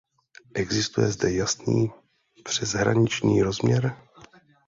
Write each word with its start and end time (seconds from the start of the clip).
Existuje 0.53 1.11
zde 1.11 1.31
jasný 1.31 1.91
přeshraniční 2.43 3.41
rozměr? 3.41 3.97